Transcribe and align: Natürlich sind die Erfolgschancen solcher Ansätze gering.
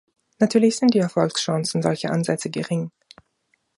Natürlich 0.39 0.77
sind 0.77 0.95
die 0.95 0.97
Erfolgschancen 0.97 1.83
solcher 1.83 2.09
Ansätze 2.09 2.49
gering. 2.49 2.89